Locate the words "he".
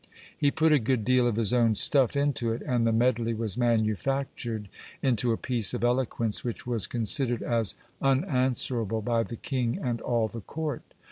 0.35-0.49